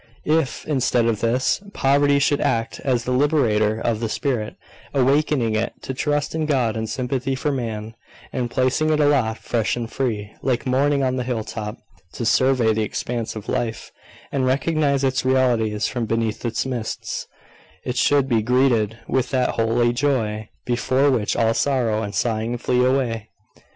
If; 0.25 0.65
instead 0.67 1.05
of 1.05 1.21
this, 1.21 1.61
poverty 1.75 2.17
should 2.17 2.41
act 2.41 2.81
as 2.83 3.03
the 3.03 3.11
liberator 3.11 3.79
of 3.79 3.99
the 3.99 4.09
spirit, 4.09 4.55
awakening 4.95 5.53
it 5.55 5.73
to 5.83 5.93
trust 5.93 6.33
in 6.33 6.47
God 6.47 6.75
and 6.75 6.89
sympathy 6.89 7.35
for 7.35 7.51
man, 7.51 7.93
and 8.33 8.49
placing 8.49 8.89
it 8.89 8.99
aloft, 8.99 9.43
fresh 9.43 9.75
and 9.75 9.87
free, 9.87 10.31
like 10.41 10.65
morning 10.65 11.03
on 11.03 11.17
the 11.17 11.23
hill 11.23 11.43
top, 11.43 11.77
to 12.13 12.25
survey 12.25 12.73
the 12.73 12.81
expanse 12.81 13.35
of 13.35 13.47
life, 13.47 13.91
and 14.31 14.47
recognise 14.47 15.03
its 15.03 15.23
realities 15.23 15.85
from 15.85 16.07
beneath 16.07 16.43
its 16.45 16.65
mists, 16.65 17.27
it 17.85 17.95
should 17.95 18.27
be 18.27 18.41
greeted 18.41 18.97
with 19.07 19.29
that 19.29 19.49
holy 19.49 19.93
joy 19.93 20.49
before 20.65 21.11
which 21.11 21.35
all 21.35 21.53
sorrow 21.53 22.01
and 22.01 22.15
sighing 22.15 22.57
flee 22.57 22.83
away. 22.83 23.29